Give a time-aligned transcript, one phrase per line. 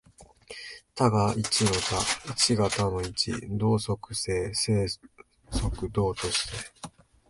[0.95, 4.87] 多が一の多、一が多の一、動即静、静
[5.51, 6.71] 即動として、